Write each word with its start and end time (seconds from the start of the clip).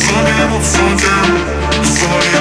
Sorry, 0.00 0.32
I'm 0.32 0.52
a 0.52 0.60
fucking 0.60 2.39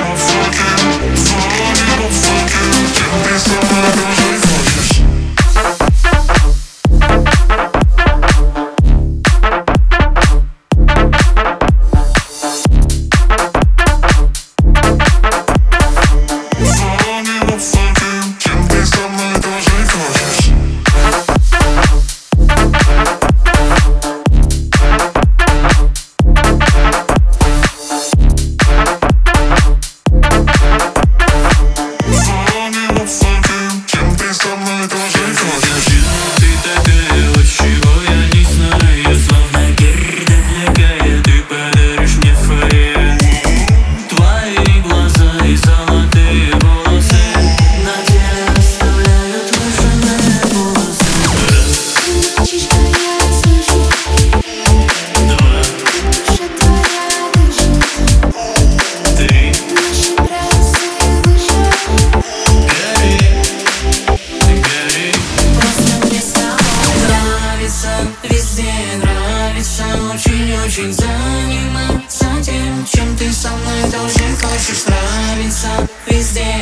должен 73.88 74.36
хочешь 74.36 74.86
нравиться 74.86 75.68
везде. 76.08 76.59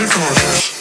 very 0.00 0.12
cautious. 0.12 0.79